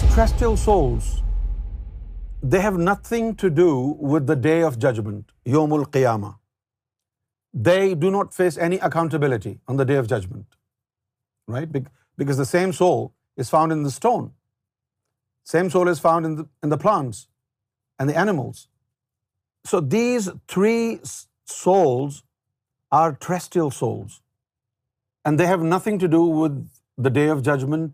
Terrestrial 0.00 0.56
souls, 0.56 1.22
they 2.42 2.60
have 2.60 2.78
nothing 2.78 3.34
to 3.42 3.48
do 3.48 3.70
with 4.12 4.26
the 4.26 4.36
day 4.36 4.60
of 4.68 4.78
judgment, 4.84 5.32
Yawmul 5.54 5.86
Qiyamah. 5.96 6.34
They 7.52 7.94
do 7.94 8.10
not 8.10 8.34
face 8.34 8.58
any 8.58 8.78
accountability 8.88 9.58
on 9.66 9.76
the 9.76 9.84
day 9.84 9.96
of 9.96 10.06
judgment, 10.06 10.46
right? 11.46 11.76
Because 12.16 12.36
the 12.36 12.48
same 12.52 12.72
soul 12.72 13.14
is 13.36 13.48
found 13.48 13.72
in 13.72 13.82
the 13.84 13.90
stone. 13.90 14.32
Same 15.44 15.70
soul 15.70 15.88
is 15.88 15.98
found 15.98 16.48
in 16.64 16.74
the 16.74 16.78
plants 16.84 17.28
and 17.98 18.10
the 18.10 18.18
animals. 18.24 18.68
So 19.64 19.80
these 19.80 20.28
three 20.48 21.00
souls 21.44 22.22
are 22.92 23.14
terrestrial 23.14 23.70
souls, 23.70 24.20
and 25.24 25.40
they 25.40 25.46
have 25.46 25.62
nothing 25.62 25.98
to 25.98 26.08
do 26.08 26.24
with 26.24 26.80
the 26.96 27.10
day 27.10 27.28
of 27.28 27.42
judgment 27.42 27.92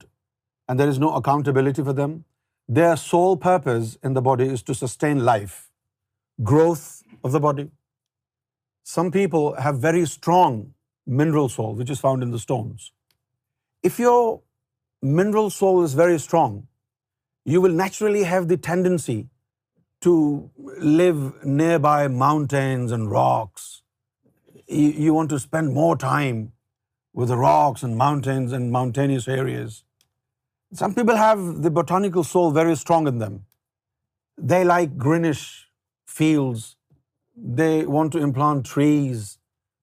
and 0.73 0.81
there 0.81 0.93
is 0.93 0.99
no 1.01 1.09
accountability 1.17 1.83
for 1.87 1.95
them. 1.97 2.13
Their 2.77 2.93
sole 3.01 3.35
purpose 3.45 3.89
in 4.11 4.15
the 4.19 4.23
body 4.29 4.45
is 4.57 4.63
to 4.69 4.77
sustain 4.79 5.19
life, 5.29 5.59
growth 6.51 6.85
of 7.29 7.35
the 7.35 7.43
body. 7.47 7.67
Some 8.93 9.11
people 9.17 9.45
have 9.65 9.83
very 9.83 10.05
strong 10.13 10.57
mineral 11.23 11.51
soul, 11.57 11.75
which 11.83 11.93
is 11.97 12.01
found 12.07 12.29
in 12.29 12.33
the 12.37 12.41
stones. 12.45 12.89
If 13.89 13.99
your 14.05 15.13
mineral 15.21 15.53
soul 15.59 15.83
is 15.91 15.99
very 16.01 16.19
strong, 16.29 16.57
you 17.53 17.63
will 17.67 17.79
naturally 17.83 18.25
have 18.33 18.49
the 18.49 18.61
tendency 18.71 19.21
to 20.09 20.17
live 21.03 21.23
nearby 21.61 22.01
mountains 22.27 22.99
and 22.99 23.15
rocks. 23.19 23.71
You 25.05 25.15
want 25.21 25.37
to 25.37 25.45
spend 25.47 25.79
more 25.85 25.95
time 26.09 26.43
with 27.21 27.33
the 27.37 27.43
rocks 27.47 27.89
and 27.89 28.05
mountains 28.09 28.61
and 28.61 28.79
mountainous 28.81 29.33
areas. 29.41 29.81
Some 30.81 30.95
people 30.95 31.19
have 31.21 31.41
the 31.65 31.71
botanical 31.71 32.25
soul 32.25 32.51
very 32.51 32.75
strong 32.83 33.07
in 33.07 33.19
them. 33.23 33.35
They 34.39 34.65
like 34.65 34.97
greenish 34.97 35.71
fields. 36.07 36.77
They 37.61 37.85
want 37.85 38.13
to 38.13 38.23
implant 38.27 38.65
trees. 38.75 39.27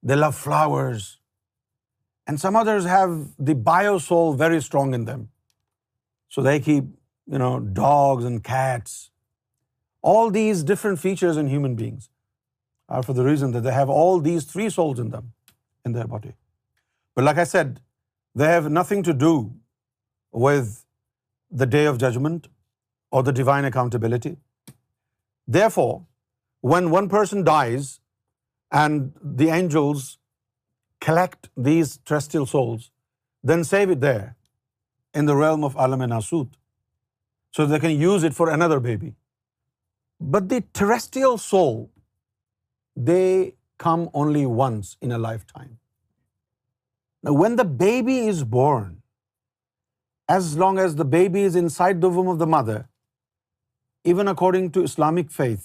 They 0.01 0.15
love 0.15 0.35
flowers. 0.35 1.19
And 2.25 2.39
some 2.39 2.55
others 2.55 2.89
have 2.93 3.13
the 3.37 3.55
bio 3.69 3.99
soul 3.99 4.33
very 4.33 4.59
strong 4.69 4.95
in 4.99 5.05
them. 5.05 5.29
So 6.29 6.41
they 6.41 6.59
keep, 6.59 6.95
dogs 7.79 8.25
and 8.25 8.43
cats. 8.43 8.93
All 10.01 10.31
these 10.31 10.63
different 10.63 10.99
features 10.99 11.37
in 11.37 11.49
human 11.49 11.75
beings 11.75 12.09
are 12.87 13.03
for 13.03 13.13
the 13.13 13.25
reason 13.25 13.51
that 13.51 13.61
they 13.61 13.73
have 13.73 13.89
all 13.97 14.19
these 14.19 14.45
three 14.45 14.69
souls 14.75 14.99
in 14.99 15.09
them, 15.09 15.33
in 15.85 15.93
their 15.93 16.07
body. 16.07 16.33
But 17.15 17.25
like 17.25 17.37
I 17.37 17.43
said, 17.43 17.81
they 18.33 18.47
have 18.47 18.71
nothing 18.81 19.03
to 19.11 19.19
do 19.29 19.51
with 20.33 20.67
the 21.59 21.65
day 21.71 21.85
of 21.87 21.95
judgement 21.99 22.47
اور 23.11 23.23
the 23.23 23.31
divine 23.35 23.65
accountability 23.65 24.33
they 25.53 25.67
for 25.73 25.93
when 26.73 26.87
one 26.91 27.07
person 27.09 27.43
dies 27.43 27.89
and 28.81 29.11
the 29.39 29.49
angels 29.51 30.03
collect 31.05 31.47
these 31.65 31.97
terrestrial 32.05 32.45
souls 32.51 32.81
then 33.49 33.63
save 33.63 33.89
it 33.91 34.01
they 34.01 34.17
in 35.19 35.27
the 35.27 35.33
realm 35.41 35.65
of 35.65 35.77
Alam 35.81 36.03
ناسوت 36.13 36.55
so 37.57 37.65
they 37.73 37.79
can 37.79 38.01
use 38.01 38.25
it 38.25 38.33
for 38.37 38.47
another 38.53 38.77
baby 38.89 39.11
but 40.31 40.49
the 40.49 40.59
terrestrial 40.79 41.37
soul 41.41 41.83
they 43.07 43.21
come 43.83 44.03
only 44.21 44.45
once 44.57 44.95
in 45.01 45.19
lifetime 45.53 45.71
when 47.43 47.57
the 47.57 47.63
baby 47.79 48.17
is 48.29 48.43
born 48.49 48.98
as 50.33 50.47
long 50.57 50.77
as 50.79 50.95
the 50.97 51.03
baby 51.11 51.43
is 51.45 51.55
inside 51.75 52.01
the 52.01 52.07
womb 52.15 52.27
of 52.29 52.37
the 52.39 52.45
mother 52.55 52.81
even 54.11 54.27
according 54.27 54.69
to 54.73 54.81
Islamic 54.83 55.31
faith 55.35 55.61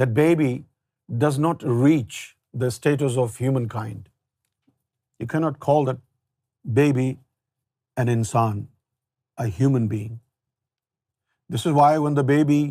that 0.00 0.08
baby 0.14 0.56
does 1.24 1.38
not 1.38 1.64
reach 1.84 2.14
the 2.60 2.66
status 2.66 3.18
of 3.22 3.40
humankind 3.74 4.08
you 5.20 5.26
can 5.32 5.38
not 5.40 5.58
call 5.66 5.86
that 5.86 5.96
baby 6.76 7.06
an 7.96 8.08
انسان 8.16 8.64
a 9.44 9.48
human 9.60 9.86
being 9.88 10.16
this 11.54 11.66
is 11.66 11.74
why 11.76 11.98
when 12.06 12.16
the 12.16 12.22
baby 12.32 12.62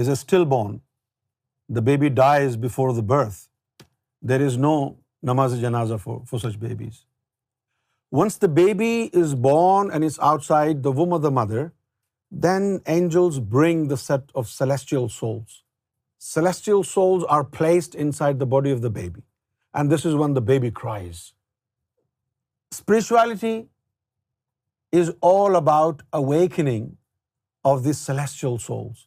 is 0.00 0.06
a 0.08 0.12
stillborn 0.50 0.76
the 1.76 1.80
baby 1.90 2.08
dies 2.22 2.56
before 2.64 2.94
the 3.00 3.04
birth 3.14 3.84
there 4.28 4.46
is 4.46 4.56
no 4.66 4.74
نماز 5.32 5.60
جنازہ 5.60 5.96
for 6.04 6.20
for 6.30 6.38
such 6.50 6.56
babies 6.64 7.06
Once 8.10 8.38
the 8.38 8.48
baby 8.48 9.10
is 9.12 9.34
born 9.34 9.90
and 9.90 10.02
is 10.02 10.18
outside 10.18 10.82
the 10.82 10.90
womb 10.90 11.12
of 11.12 11.20
the 11.20 11.30
mother, 11.30 11.72
then 12.30 12.80
angels 12.86 13.38
bring 13.38 13.88
the 13.88 13.98
set 13.98 14.22
of 14.34 14.48
celestial 14.48 15.08
souls. 15.08 15.62
Celestial 16.18 16.82
souls 16.82 17.22
are 17.24 17.44
placed 17.44 17.94
inside 17.94 18.38
the 18.38 18.46
body 18.46 18.70
of 18.70 18.80
the 18.80 18.90
baby. 18.90 19.24
And 19.74 19.92
this 19.92 20.06
is 20.06 20.14
when 20.14 20.32
the 20.32 20.40
baby 20.40 20.70
cries. 20.70 21.34
Spirituality 22.70 23.68
is 24.90 25.12
all 25.20 25.54
about 25.54 26.02
awakening 26.12 26.96
of 27.62 27.84
these 27.84 27.98
celestial 27.98 28.58
souls. 28.58 29.06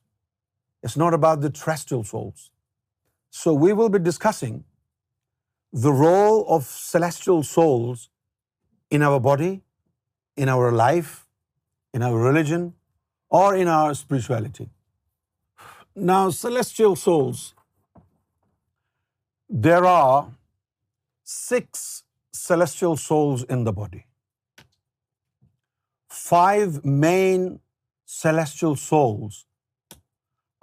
It's 0.84 0.98
not 0.98 1.16
about 1.16 1.42
the 1.42 1.50
terrestrial 1.50 2.04
souls. 2.04 2.52
So 3.32 3.54
we 3.54 3.74
will 3.74 3.90
be 3.90 4.00
discussing 4.00 4.64
the 5.74 5.92
role 5.92 6.46
of 6.48 6.66
celestial 6.68 7.42
souls 7.42 8.10
in 8.98 9.08
our 9.08 9.20
body, 9.30 9.52
in 10.46 10.54
our 10.58 10.72
life, 10.82 11.12
in 11.96 12.06
our 12.10 12.22
religion, 12.26 12.68
or 13.40 13.48
in 13.64 13.72
our 13.78 13.96
spirituality. 14.02 14.68
Now, 16.12 16.22
celestial 16.42 16.96
souls, 17.04 17.46
there 19.68 19.86
are 19.92 20.20
6 21.36 21.86
celestial 22.40 22.98
souls 23.06 23.46
in 23.58 23.64
the 23.70 23.76
body. 23.82 24.04
5 26.18 26.92
main 27.08 27.48
celestial 28.18 28.78
souls 28.90 29.40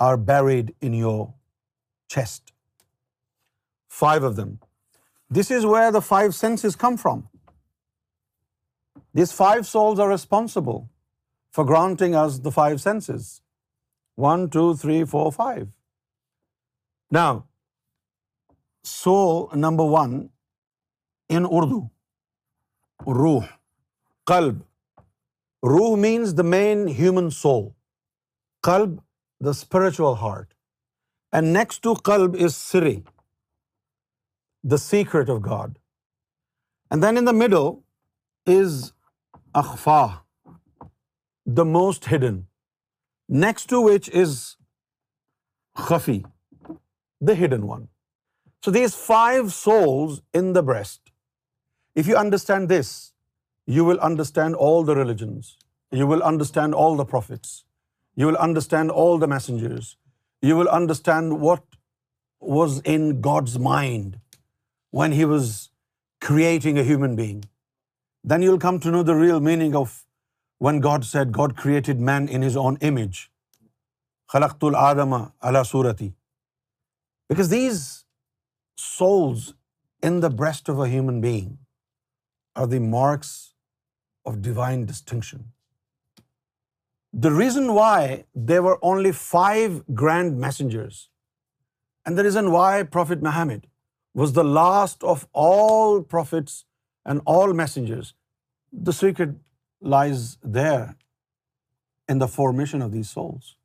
are 0.06 0.16
buried 0.32 0.74
in 0.90 1.00
your 1.00 1.18
chest. 2.16 2.54
5 4.02 4.28
of 4.30 4.38
them. 4.40 4.52
This 5.38 5.50
is 5.58 5.66
where 5.74 5.90
the 5.98 6.06
5 6.12 6.38
senses 6.42 6.80
come 6.86 7.02
from. 7.06 7.26
Five 9.26 9.62
souls 9.68 10.00
are 10.00 10.08
responsible 10.10 10.76
for 11.56 11.64
granting 11.68 12.14
is 12.22 12.40
the 12.44 12.50
five 12.54 12.76
senses 12.78 13.28
one 14.22 14.46
two 14.52 14.72
three 14.80 15.02
four 15.10 15.30
five 15.36 15.64
نا 17.16 17.30
so 18.86 19.14
number 19.54 19.84
one 19.92 20.16
in 21.30 21.44
Urdu 21.50 21.80
روح 23.22 23.44
کلب 24.26 24.60
روح 25.74 25.96
means 26.00 26.36
the 26.38 26.42
main 26.50 26.86
human 26.98 27.30
soul 27.40 27.68
club 28.66 28.96
the 29.44 29.50
spiritual 29.50 30.14
heart 30.20 30.54
and 31.34 31.56
next 31.56 31.82
to 31.82 31.94
club 32.10 32.36
is 32.44 32.54
Sri 32.56 32.94
the 34.70 34.76
secret 34.82 35.30
of 35.30 35.38
God 35.50 35.76
and 36.90 37.02
then 37.02 37.18
in 37.18 37.26
the 37.26 37.32
middle 37.46 37.64
is 38.58 38.92
اخفا 39.60 40.00
the 41.58 41.62
most 41.76 42.08
hidden 42.12 42.36
next 43.44 43.68
to 43.70 43.80
which 43.82 44.10
is 44.22 44.36
خفی 45.86 46.18
the 47.28 47.32
hidden 47.44 47.62
one 47.70 47.84
so 48.64 48.70
these 48.72 48.94
five 49.06 49.48
souls 49.56 50.20
in 50.40 50.54
the 50.54 50.60
breast 50.72 51.10
if 52.00 52.08
you 52.08 52.18
understand 52.18 52.70
this 52.72 52.90
you 53.78 53.84
will 53.86 54.00
understand 54.10 54.56
all 54.68 54.86
the 54.88 54.94
religions 55.02 55.54
you 56.02 56.08
will 56.08 56.22
understand 56.32 56.74
all 56.84 56.96
the 56.98 57.18
you 58.22 58.30
understand 58.42 58.90
all 59.04 59.20
the 59.20 59.26
messengers 59.34 59.94
you 60.50 60.56
will 60.58 60.68
understand 60.78 61.32
what 61.40 61.76
was 62.56 62.80
in 62.94 63.10
God's 63.24 63.56
mind 63.68 64.16
when 65.00 65.12
he 65.12 65.24
was 65.34 65.50
a 66.38 66.58
human 66.88 67.14
being 67.16 67.40
then 68.30 68.42
you 68.42 68.50
will 68.50 68.58
come 68.60 68.76
to 68.84 68.90
know 68.90 69.02
the 69.08 69.12
real 69.20 69.38
meaning 69.44 69.74
of 69.78 69.90
one 70.64 70.78
God 70.84 71.04
said 71.04 71.28
God 71.36 71.52
created 71.62 72.00
man 72.08 72.26
in 72.36 72.42
his 72.44 72.56
own 72.62 72.74
image 72.88 73.16
خلقت 74.32 74.64
العدم 74.64 75.12
اللہ 75.14 75.92
because 77.32 77.50
these 77.50 77.80
souls 78.86 79.48
in 80.08 80.20
the 80.22 80.28
breast 80.38 80.68
of 80.70 80.80
a 80.86 80.90
human 80.90 81.20
being 81.20 81.54
are 82.60 82.66
the 82.70 82.78
marks 82.90 83.30
of 84.30 84.34
divine 84.50 84.84
distinction 84.90 85.42
the 87.24 87.30
reason 87.38 87.70
why 87.78 88.22
were 88.58 88.76
only 88.90 89.12
five 89.22 89.78
grand 90.02 90.38
messengers 90.44 91.00
and 92.06 92.16
the 92.18 92.22
reason 92.22 92.48
why 92.58 92.84
prophet 92.98 93.22
Muhammad 93.30 93.66
was 94.20 94.34
the 94.36 94.42
last 94.54 95.04
of 95.16 95.24
all 95.48 96.02
and 97.08 97.20
all 97.36 97.52
messengers 97.56 98.12
The 98.72 98.92
secret 98.92 99.30
lies 99.80 100.36
there 100.42 100.96
in 102.08 102.18
the 102.18 102.28
formation 102.28 102.82
of 102.82 102.92
these 102.92 103.10
souls. 103.10 103.56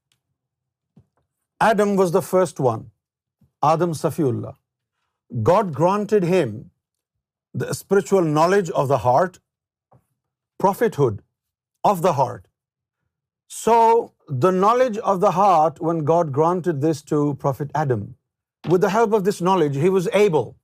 Adam 1.60 1.96
was 1.96 2.12
the 2.12 2.22
first 2.22 2.60
one, 2.60 2.92
Adam 3.62 3.92
Safiullah. 3.92 4.56
God 5.42 5.74
granted 5.74 6.24
him 6.24 6.72
the 7.54 7.74
spiritual 7.74 8.22
knowledge 8.22 8.70
of 8.72 8.88
the 8.88 9.00
heart, 9.00 9.40
prophethood 10.58 11.22
of 11.84 12.02
the 12.02 12.14
heart. 12.14 12.48
So 13.48 14.12
the 14.28 14.52
knowledge 14.52 14.98
of 14.98 15.20
the 15.20 15.32
heart, 15.32 15.82
when 15.82 16.04
God 16.04 16.32
granted 16.32 16.82
this 16.82 17.02
to 17.04 17.36
Prophet 17.36 17.72
Adam, 17.74 18.16
with 18.70 18.82
the 18.82 18.90
help 18.90 19.14
of 19.14 19.24
this 19.24 19.42
knowledge, 19.42 19.78
he 19.78 19.90
was 19.90 20.08
able 20.14 20.56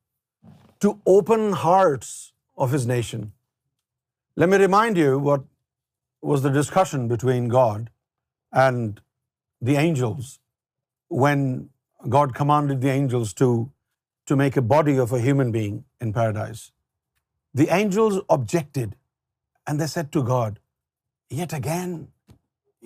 to 0.79 0.99
open 1.05 1.53
hearts 1.53 2.33
of 2.57 2.71
his 2.71 2.87
nation. 2.87 3.27
Let 4.41 4.47
me 4.49 4.57
remind 4.59 4.97
you 4.99 5.15
what 5.23 5.41
was 6.29 6.43
the 6.43 6.51
discussion 6.57 7.07
between 7.07 7.47
God 7.53 7.89
and 8.61 9.01
the 9.69 9.75
angels 9.81 10.29
when 11.23 11.41
God 12.13 12.35
commanded 12.37 12.79
the 12.85 12.91
angels 12.93 13.33
to 13.41 13.49
make 14.43 14.55
a 14.55 14.65
body 14.75 14.95
of 15.05 15.17
a 15.19 15.21
human 15.27 15.53
being 15.57 15.83
in 15.99 16.15
paradise. 16.19 16.63
The 17.61 17.67
angels 17.81 18.23
objected 18.39 18.95
and 19.67 19.81
they 19.81 19.91
said 19.97 20.13
to 20.17 20.25
God, 20.33 20.57
"Yet 21.41 21.59
again, 21.61 21.93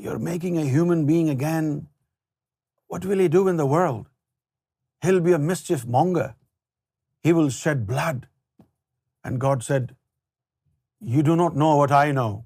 you're 0.06 0.24
making 0.34 0.62
a 0.62 0.68
human 0.74 1.08
being 1.16 1.34
again. 1.40 1.72
What 2.88 3.10
will 3.12 3.28
he 3.28 3.34
do 3.42 3.48
in 3.54 3.64
the 3.64 3.74
world? 3.78 4.06
He'll 5.06 5.28
be 5.34 5.38
a 5.38 5.46
mischief 5.50 5.90
monger. 5.96 6.30
He 7.26 7.42
will 7.42 7.58
shed 7.66 7.92
blood." 7.98 8.32
And 9.24 9.46
God 9.50 9.70
said, 9.74 9.92
you 11.04 11.24
do 11.24 11.36
not 11.36 11.56
know 11.64 11.76
what 11.76 11.92
I 11.92 12.12
know. 12.20 12.46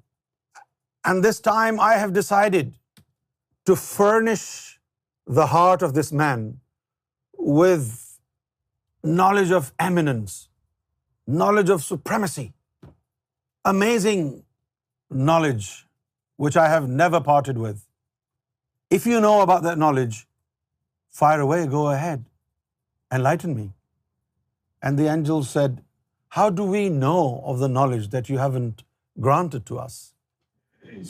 And 1.04 1.24
this 1.24 1.40
time 1.40 1.80
I 1.88 1.92
have 2.02 2.12
decided 2.12 2.74
to 3.66 3.76
furnish 3.76 4.44
the 5.40 5.46
heart 5.54 5.82
of 5.82 5.94
this 5.98 6.12
man 6.20 6.44
with 7.60 8.18
knowledge 9.20 9.52
of 9.58 9.72
eminence, 9.88 10.48
knowledge 11.26 11.70
of 11.76 11.84
supremacy, 11.84 12.52
amazing 13.64 14.24
knowledge 15.10 15.68
which 16.36 16.56
I 16.56 16.68
have 16.68 16.88
never 16.88 17.20
parted 17.20 17.58
with. 17.66 17.84
If 18.90 19.06
you 19.06 19.20
know 19.20 19.40
about 19.42 19.62
that 19.62 19.78
knowledge, 19.78 20.26
fire 21.10 21.40
away, 21.40 21.66
go 21.66 21.88
ahead, 21.90 22.24
enlighten 23.12 23.54
me. 23.54 23.70
And 24.82 24.98
the 24.98 25.12
angel 25.18 25.44
said, 25.44 25.76
how 26.36 26.50
do 26.60 26.64
we 26.74 26.82
know 27.02 27.40
of 27.50 27.58
the 27.60 27.70
knowledge 27.74 28.08
that 28.14 28.30
you 28.32 28.38
haven't 28.44 28.84
granted 29.26 29.66
to 29.70 29.78
us? 29.86 29.98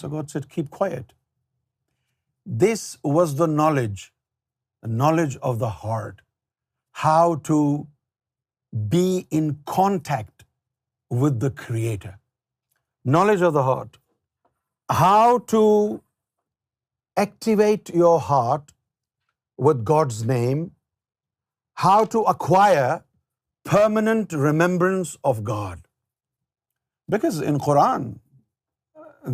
So 0.00 0.08
God 0.14 0.30
said, 0.30 0.48
keep 0.54 0.70
quiet. 0.70 1.14
This 2.64 2.84
was 3.16 3.34
the 3.42 3.48
knowledge 3.50 5.38
of 5.48 5.58
the 5.58 5.72
heart, 5.84 6.22
how 7.06 7.26
to 7.50 7.58
be 8.96 9.26
in 9.38 9.48
contact 9.74 10.44
with 11.10 11.40
the 11.40 11.50
Creator. 11.64 12.14
Knowledge 13.04 13.42
of 13.50 13.52
the 13.58 13.66
heart, 13.70 13.98
how 15.04 15.38
to 15.54 15.62
activate 17.16 17.94
your 18.04 18.18
heart 18.20 18.74
with 19.68 19.84
God's 19.84 20.24
name, 20.26 20.70
how 21.86 22.00
to 22.16 22.26
acquire 22.34 22.90
permanent 23.70 24.32
remembrance 24.34 25.08
of 25.28 25.38
God 25.48 25.78
because 27.12 27.42
in 27.46 27.56
Quran 27.64 28.02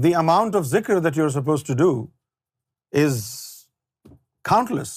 the 0.03 0.15
amount 0.21 0.57
of 0.57 0.63
ذکر 0.69 0.99
that 1.05 1.17
you 1.17 1.25
are 1.25 1.29
suppose 1.31 1.63
to 1.67 1.75
do 1.79 1.91
is 3.03 3.21
countless 4.51 4.93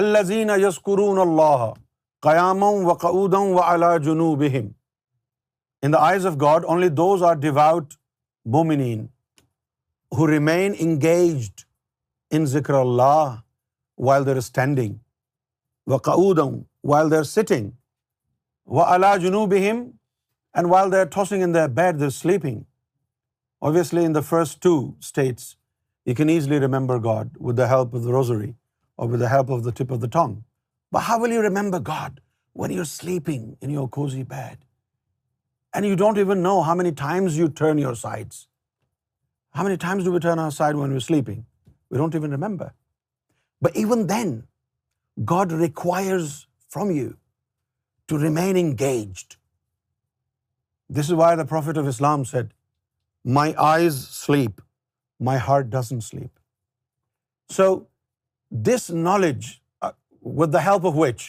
اللہ 0.00 0.22
زین 0.32 0.50
یسکرون 0.64 1.20
اللہ 1.20 1.64
قیام 2.28 2.62
و 2.62 2.94
قدم 3.04 3.52
و 3.56 3.62
اللہ 3.62 3.96
جنو 4.04 4.34
بہم 4.44 4.68
in 5.86 5.92
the 5.92 6.02
eyes 6.08 6.26
of 6.26 6.34
God 6.40 6.64
only 6.68 6.88
those 7.00 7.22
are 7.30 7.34
devout 7.46 7.94
بومنین 8.58 9.06
who 10.18 10.26
remain 10.32 10.74
engaged 10.88 11.64
in 12.36 12.46
ذکر 12.58 12.74
اللہ 12.80 13.34
وائل 14.10 14.26
در 14.26 14.36
اسٹینڈنگ 14.44 14.94
و 15.86 15.96
قدم 16.10 16.56
وائل 16.92 17.10
در 17.10 17.22
سٹنگ 17.34 17.70
و 18.66 18.78
الا 18.92 19.14
جنو 19.22 19.44
بہم 19.50 19.82
and 20.58 20.66
while 20.70 20.90
they 20.92 21.00
are 21.00 21.04
tossing 21.14 21.42
in 21.42 21.54
the 21.54 21.64
bed 21.74 21.98
the 22.00 22.08
sleeping 22.10 22.60
obviously 23.66 24.04
in 24.04 24.14
the 24.14 24.20
first 24.30 24.62
two 24.62 24.72
states 25.00 25.42
you 26.06 26.14
can 26.14 26.28
easily 26.28 26.58
remember 26.60 27.02
God 27.04 27.36
with 27.46 27.58
the 27.58 27.68
help 27.70 27.94
of 27.96 28.02
the 28.04 28.10
rosary 28.16 28.50
or 28.98 29.10
with 29.10 29.20
the 29.20 29.30
help 29.30 29.52
of 29.52 29.64
the 29.64 29.70
tip 29.82 29.92
of 29.92 30.00
the 30.02 30.08
tongue 30.12 30.34
but 30.92 31.08
how 31.08 31.20
will 31.20 31.32
you 31.32 31.42
remember 31.42 31.78
God 31.88 32.18
when 32.60 32.70
you 32.72 32.78
are 32.80 32.84
sleeping 32.96 33.52
in 33.60 33.70
your 33.70 33.86
cosy 33.98 34.22
bed 34.32 34.64
and 35.74 35.86
you 35.86 35.96
don't 35.98 36.18
even 36.18 36.42
know 36.42 36.58
how 36.66 36.74
many 36.76 36.90
times 37.00 37.38
you 37.38 37.46
turn 37.58 37.78
your 37.78 37.94
sides 38.02 38.46
how 39.56 39.64
many 39.64 39.76
times 39.86 40.04
do 40.04 40.12
we 40.12 40.18
turn 40.22 40.38
our 40.38 40.50
side 40.56 40.76
when 40.76 40.92
you 40.92 41.00
sleeping 41.10 41.42
we 41.90 41.98
don't 41.98 42.14
even 42.14 42.30
remember 42.42 42.66
but 43.62 43.68
even 43.84 44.08
then 44.08 44.38
God 45.30 45.52
requires 45.60 46.32
from 46.72 46.90
you 46.90 47.08
to 48.12 48.18
remain 48.26 48.56
engaged. 48.56 49.36
This 50.96 51.08
is 51.12 51.14
why 51.20 51.30
the 51.40 51.48
Prophet 51.54 51.80
of 51.80 51.88
Islam 51.92 52.24
said, 52.32 52.52
my 53.38 53.46
eyes 53.68 54.00
sleep, 54.16 54.60
my 55.30 55.36
heart 55.46 55.70
doesn't 55.70 56.06
sleep. 56.10 56.32
So 57.56 57.66
this 58.68 58.88
knowledge, 58.90 59.50
uh, 59.82 59.92
with 60.38 60.52
the 60.52 60.64
help 60.68 60.84
of 60.84 61.02
which 61.02 61.24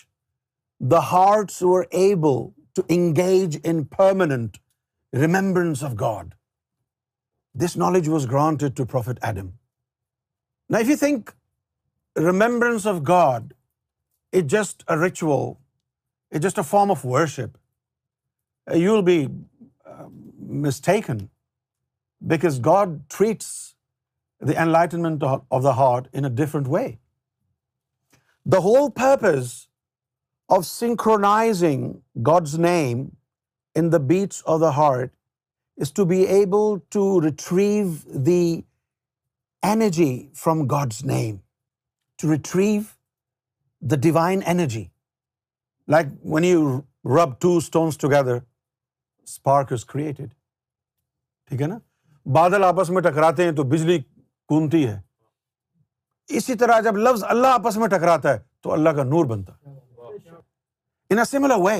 the 0.95 1.03
hearts 1.13 1.61
were 1.73 1.87
able 2.03 2.39
to 2.75 2.85
engage 2.97 3.55
in 3.55 3.85
permanent 3.99 4.59
remembrance 5.25 5.83
of 5.91 5.95
God, 6.03 6.35
this 7.63 7.75
knowledge 7.83 8.07
was 8.07 8.27
granted 8.35 8.75
to 8.77 8.91
Prophet 8.95 9.23
Adam. 9.33 9.53
Now 10.69 10.79
if 10.85 10.89
you 10.93 10.97
think 11.03 11.35
remembrance 12.31 12.85
of 12.85 13.03
God 13.03 13.53
is 14.35 14.51
just 14.57 14.85
a 14.87 14.99
ritual 15.07 15.55
it's 16.29 16.43
just 16.43 16.57
a 16.57 16.67
form 16.71 16.91
of 16.91 17.03
worship. 17.15 17.57
Uh, 18.71 18.75
you'll 18.75 19.07
be 19.09 19.21
um, 19.93 20.13
mistaken, 20.69 21.29
because 22.33 22.59
God 22.67 22.95
treats 23.15 23.75
the 24.49 24.55
enlightenment 24.61 25.23
of 25.25 25.63
the 25.67 25.73
heart 25.79 26.07
in 26.13 26.25
a 26.29 26.29
different 26.41 26.67
way. 26.75 26.99
The 28.55 28.61
whole 28.65 28.89
purpose 28.97 29.51
of 30.57 30.65
synchronizing 30.65 31.85
God's 32.31 32.57
name 32.57 33.03
in 33.81 33.89
the 33.95 33.99
beats 34.11 34.41
of 34.55 34.59
the 34.59 34.73
heart 34.79 35.13
is 35.85 35.91
to 35.99 36.05
be 36.11 36.19
able 36.41 36.69
to 36.97 37.05
retrieve 37.27 38.05
the 38.31 38.63
energy 39.63 40.29
from 40.43 40.67
God's 40.75 41.03
name, 41.15 41.41
to 42.17 42.35
retrieve 42.35 42.93
the 43.81 43.97
divine 44.11 44.47
energy. 44.57 44.85
Like 45.91 46.05
when 46.33 46.43
you 46.43 46.79
rub 47.17 47.35
two 47.41 47.55
stones 47.57 47.97
together 47.97 48.37
spark 49.23 49.71
is 49.73 49.85
created 49.85 50.33
ٹھیک 51.49 51.61
ہے 51.61 51.67
نا 51.67 51.77
بادل 52.35 52.63
آپس 52.63 52.89
میں 52.95 53.01
ٹکراتے 53.01 53.43
ہیں 53.45 53.51
تو 53.55 53.63
بجلی 53.73 53.97
کونتی 54.49 54.87
ہے 54.87 54.99
اسی 56.37 56.53
طرح 56.63 56.79
جب 56.85 56.97
لفظ 56.97 57.23
اللہ 57.29 57.47
آپس 57.59 57.77
میں 57.83 57.87
ٹکراتا 57.89 58.33
ہے 58.33 58.39
تو 58.63 58.71
اللہ 58.73 58.89
کا 58.97 59.03
نور 59.11 59.25
بنتا 59.25 59.53
ہے 59.55 59.65
in 59.65 59.77
in 61.09 61.15
a 61.17 61.17
a 61.17 61.25
similar 61.29 61.59
way 61.65 61.75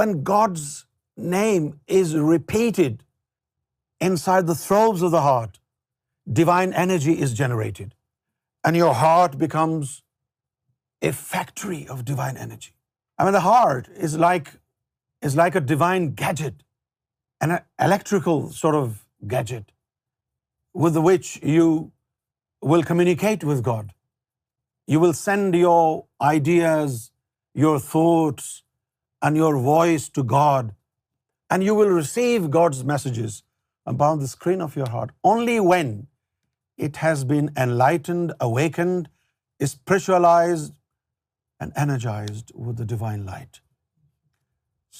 when 0.00 0.12
God's 0.28 0.66
name 1.34 1.66
is 1.98 2.14
is 2.14 2.14
repeated 2.30 3.02
side 4.18 4.46
the 4.48 4.52
the 4.52 4.58
throes 4.66 5.02
of 5.04 5.12
heart 5.14 5.24
heart 5.26 5.56
divine 6.36 6.72
energy 6.82 7.14
generated 7.34 7.92
and 8.64 8.76
your 8.76 9.36
becomes 9.38 10.00
factory 11.26 11.84
of 11.90 12.00
divine 12.06 12.36
energy 12.36 12.70
I 13.18 13.24
mean, 13.24 13.32
the 13.32 13.46
heart 13.46 13.88
is 14.06 15.36
like 15.36 15.54
a 15.60 15.60
divine 15.60 16.10
gadget, 16.24 16.62
an 17.40 17.58
electrical 17.88 18.50
sort 18.50 18.74
of 18.74 18.90
gadget 19.36 19.72
with 20.72 20.96
which 20.96 21.38
you 21.42 21.66
will 22.62 22.82
communicate 22.82 23.44
with 23.44 23.62
God. 23.62 23.92
You 24.86 25.00
will 25.00 25.12
send 25.12 25.54
your 25.54 26.06
ideas, 26.20 27.10
your 27.54 27.78
thoughts, 27.78 28.62
and 29.22 29.36
your 29.36 29.56
voice 29.56 30.08
to 30.08 30.22
God, 30.22 30.74
and 31.50 31.62
you 31.62 31.74
will 31.74 31.92
receive 32.02 32.50
God's 32.50 32.84
messages 32.92 33.42
about 33.84 34.20
the 34.20 34.28
screen 34.28 34.60
of 34.60 34.74
your 34.76 34.88
heart 34.88 35.10
only 35.32 35.60
when 35.60 35.92
it 36.76 37.00
has 37.04 37.24
been 37.24 37.50
enlightened, 37.56 38.34
awakened, 38.40 39.10
spiritualized, 39.74 40.70
and 41.62 41.82
energized 41.86 42.52
with 42.66 42.80
the 42.82 42.88
divine 42.92 43.26
light. 43.32 43.60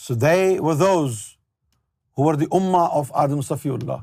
So 0.02 0.14
they 0.24 0.60
were 0.68 0.78
those 0.82 1.20
who 2.16 2.26
were 2.28 2.36
the 2.42 2.48
ummah 2.58 2.84
of 3.00 3.12
Adam 3.22 3.44
Safiullah. 3.48 3.98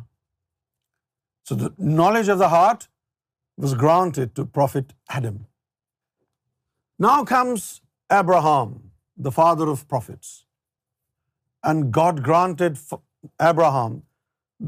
So 1.48 1.58
the 1.62 1.69
knowledge 2.00 2.31
of 2.34 2.41
the 2.43 2.50
heart 2.53 2.88
was 3.65 3.74
granted 3.86 4.36
to 4.39 4.46
Prophet 4.60 4.93
Adam. 5.19 5.39
Now 7.05 7.17
comes 7.31 7.69
Abraham, 8.19 8.75
the 9.27 9.34
father 9.38 9.69
of 9.74 9.88
prophets. 9.96 10.29
And 11.72 11.91
God 12.00 12.22
granted 12.27 12.77
Abraham 13.48 13.98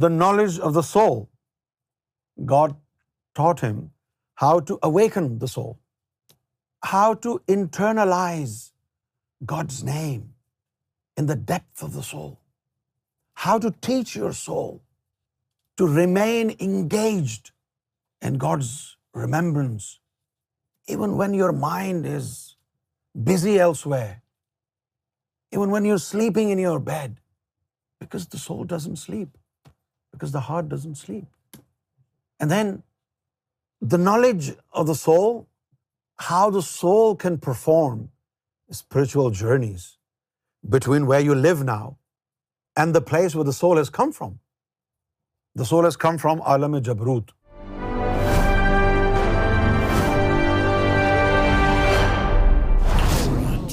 the 0.06 0.12
knowledge 0.16 0.58
of 0.70 0.74
the 0.80 0.86
soul. 0.90 1.22
God 2.54 2.76
taught 3.40 3.64
him 3.66 3.80
how 4.46 4.56
to 4.72 4.82
awaken 4.94 5.32
the 5.46 5.56
soul 5.58 5.72
how 6.90 7.08
to 7.26 7.40
internalize 7.56 8.58
God's 9.54 9.84
name 9.84 10.24
in 11.18 11.26
the 11.26 11.36
depth 11.36 11.84
of 11.84 11.94
the 11.94 12.04
soul, 12.04 12.40
how 13.34 13.58
to 13.60 13.72
teach 13.90 14.16
your 14.16 14.34
soul 14.34 14.82
to 15.78 15.88
remain 15.88 16.56
engaged 16.60 17.52
in 18.22 18.38
God's 18.38 18.98
remembrance, 19.14 20.00
even 20.88 21.18
when 21.18 21.34
your 21.34 21.52
mind 21.52 22.06
is 22.06 22.56
busy 23.32 23.60
elsewhere, 23.60 24.22
even 25.52 25.70
when 25.70 25.86
you're 25.86 26.06
sleeping 26.14 26.50
in 26.50 26.60
your 26.60 26.80
bed, 26.80 27.18
because 28.00 28.28
the 28.28 28.38
soul 28.38 28.64
doesn't 28.64 28.96
sleep, 28.96 29.38
because 30.12 30.32
the 30.32 30.46
heart 30.50 30.70
doesn't 30.70 30.96
sleep. 30.96 31.28
And 32.40 32.50
then 32.50 32.84
the 33.80 34.00
knowledge 34.00 34.54
of 34.72 34.88
the 34.88 35.00
soul 35.06 35.32
how 36.28 36.52
the 36.52 36.62
soul 36.62 37.16
can 37.16 37.38
perform 37.38 38.10
spiritual 38.70 39.30
journeys 39.30 39.98
between 40.76 41.08
where 41.12 41.24
you 41.28 41.36
live 41.36 41.64
now 41.64 41.98
and 42.78 42.96
the 42.96 43.02
place 43.02 43.34
where 43.36 43.44
the 43.44 43.58
soul 43.60 43.78
has 43.78 43.90
come 43.90 44.12
from. 44.12 44.40
The 45.56 45.66
soul 45.66 45.84
has 45.84 45.96
come 45.96 46.18
from 46.18 46.44
Alam-e 46.46 46.82
Jabarut. 46.82 47.32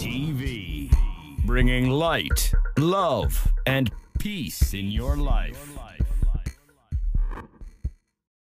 TV, 0.00 0.90
bringing 1.52 1.90
light, 1.90 2.52
love, 2.78 3.36
and 3.66 3.92
peace 4.24 4.74
in 4.80 4.90
your 5.00 5.16
life. 5.16 5.94